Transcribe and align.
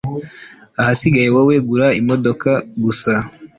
Ahasigaye 0.81 1.27
wowe 1.35 1.55
gura 1.67 1.87
imodoka 1.99 2.49
gusa 2.83 3.13